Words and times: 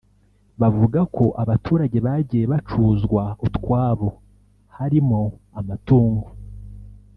bavuga 0.61 0.99
ko 1.15 1.25
abaturage 1.43 1.97
bagiye 2.07 2.43
bacuzwa 2.51 3.21
utwabo 3.45 4.09
harimo 4.77 5.21
amatungo 5.59 6.27